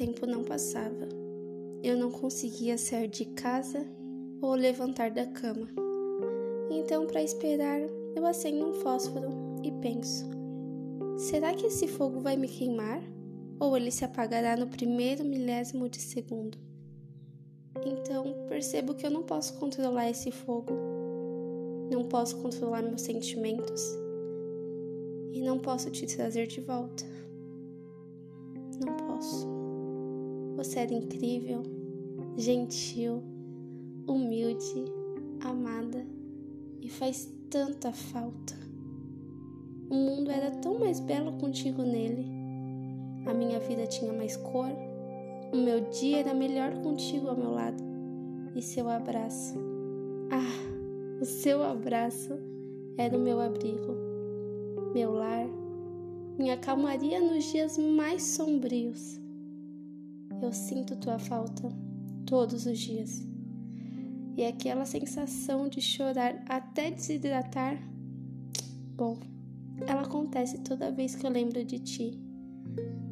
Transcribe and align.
tempo 0.00 0.26
não 0.26 0.42
passava. 0.42 1.06
Eu 1.82 1.94
não 1.94 2.10
conseguia 2.10 2.78
sair 2.78 3.06
de 3.06 3.26
casa 3.26 3.86
ou 4.40 4.54
levantar 4.54 5.10
da 5.10 5.26
cama. 5.26 5.68
Então, 6.70 7.06
para 7.06 7.22
esperar, 7.22 7.82
eu 8.16 8.24
acendo 8.24 8.66
um 8.66 8.72
fósforo 8.72 9.28
e 9.62 9.70
penso: 9.82 10.24
será 11.18 11.52
que 11.52 11.66
esse 11.66 11.86
fogo 11.86 12.18
vai 12.18 12.34
me 12.34 12.48
queimar? 12.48 13.02
Ou 13.58 13.76
ele 13.76 13.90
se 13.90 14.02
apagará 14.02 14.56
no 14.56 14.68
primeiro 14.68 15.22
milésimo 15.22 15.86
de 15.86 16.00
segundo? 16.00 16.56
Então, 17.84 18.46
percebo 18.48 18.94
que 18.94 19.04
eu 19.04 19.10
não 19.10 19.22
posso 19.22 19.58
controlar 19.58 20.08
esse 20.08 20.30
fogo, 20.32 20.72
não 21.92 22.04
posso 22.08 22.38
controlar 22.38 22.80
meus 22.80 23.02
sentimentos 23.02 23.82
e 25.30 25.42
não 25.42 25.58
posso 25.58 25.90
te 25.90 26.06
trazer 26.06 26.46
de 26.46 26.62
volta. 26.62 27.04
Você 30.60 30.80
era 30.80 30.92
incrível, 30.92 31.62
gentil, 32.36 33.22
humilde, 34.06 34.84
amada 35.42 36.04
e 36.82 36.88
faz 36.90 37.32
tanta 37.48 37.90
falta. 37.92 38.54
O 39.88 39.94
mundo 39.94 40.30
era 40.30 40.50
tão 40.50 40.78
mais 40.78 41.00
belo 41.00 41.32
contigo 41.38 41.82
nele. 41.82 42.26
A 43.24 43.32
minha 43.32 43.58
vida 43.58 43.86
tinha 43.86 44.12
mais 44.12 44.36
cor. 44.36 44.68
O 45.50 45.56
meu 45.56 45.80
dia 45.88 46.18
era 46.18 46.34
melhor 46.34 46.74
contigo 46.82 47.28
ao 47.28 47.38
meu 47.38 47.52
lado. 47.52 47.82
E 48.54 48.60
seu 48.60 48.86
abraço. 48.90 49.54
Ah, 50.30 51.22
o 51.22 51.24
seu 51.24 51.62
abraço 51.62 52.38
era 52.98 53.16
o 53.16 53.20
meu 53.20 53.40
abrigo, 53.40 53.96
meu 54.92 55.10
lar, 55.14 55.46
minha 56.38 56.58
calmaria 56.58 57.18
nos 57.18 57.44
dias 57.44 57.78
mais 57.78 58.22
sombrios. 58.22 59.18
Eu 60.42 60.52
sinto 60.52 60.96
tua 60.96 61.18
falta 61.18 61.70
todos 62.24 62.64
os 62.64 62.78
dias. 62.78 63.26
E 64.36 64.44
aquela 64.44 64.86
sensação 64.86 65.68
de 65.68 65.80
chorar 65.80 66.42
até 66.48 66.90
desidratar, 66.90 67.76
bom, 68.96 69.18
ela 69.86 70.02
acontece 70.02 70.58
toda 70.58 70.90
vez 70.90 71.14
que 71.14 71.26
eu 71.26 71.30
lembro 71.30 71.64
de 71.64 71.78
ti. 71.78 72.18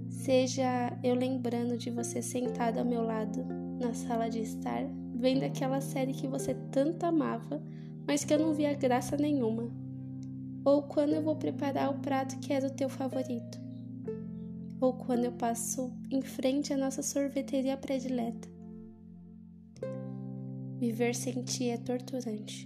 Seja 0.08 0.98
eu 1.02 1.14
lembrando 1.14 1.76
de 1.76 1.90
você 1.90 2.22
sentado 2.22 2.78
ao 2.78 2.84
meu 2.84 3.02
lado 3.02 3.44
na 3.78 3.92
sala 3.92 4.28
de 4.28 4.40
estar, 4.40 4.84
vendo 5.14 5.42
aquela 5.44 5.80
série 5.80 6.12
que 6.12 6.26
você 6.26 6.54
tanto 6.70 7.04
amava, 7.04 7.62
mas 8.06 8.24
que 8.24 8.32
eu 8.32 8.38
não 8.38 8.54
via 8.54 8.72
graça 8.72 9.16
nenhuma. 9.16 9.70
Ou 10.64 10.82
quando 10.82 11.12
eu 11.12 11.22
vou 11.22 11.36
preparar 11.36 11.90
o 11.90 11.98
prato 11.98 12.38
que 12.38 12.52
era 12.52 12.66
o 12.66 12.72
teu 12.72 12.88
favorito. 12.88 13.67
Ou 14.80 14.92
quando 14.92 15.24
eu 15.24 15.32
passo 15.32 15.92
em 16.10 16.22
frente 16.22 16.72
à 16.72 16.76
nossa 16.76 17.02
sorveteria 17.02 17.76
predileta 17.76 18.48
Viver 20.78 21.12
sem 21.12 21.42
ti 21.42 21.70
é 21.70 21.76
torturante. 21.76 22.64